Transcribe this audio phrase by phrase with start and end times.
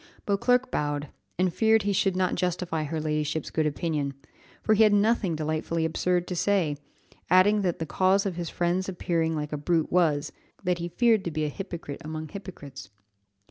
[0.25, 4.15] Beauclerc bowed, and feared he should not justify her ladyship's good opinion,
[4.63, 6.75] for he had nothing delightfully absurd to say,
[7.29, 10.31] adding that the cause of his friend's appearing like a brute was,
[10.63, 12.89] that he feared to be a hypocrite among hypocrites.